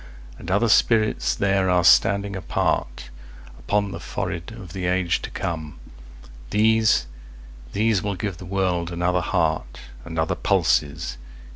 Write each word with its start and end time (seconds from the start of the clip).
And 0.39 0.49
other 0.49 0.67
spirits 0.67 1.35
there 1.35 1.69
are 1.69 1.83
standing 1.83 2.33
apartUpon 2.33 3.91
the 3.91 3.99
forehead 3.99 4.51
of 4.51 4.73
the 4.73 4.87
age 4.87 5.21
to 5.21 5.29
come; 5.29 5.79
These, 6.49 7.05
these 7.73 8.01
will 8.01 8.15
give 8.15 8.37
the 8.37 8.45
world 8.45 8.91
another 8.91 9.21
heartAnd 9.21 10.17
other 10.17 10.33
pulses. 10.33 11.19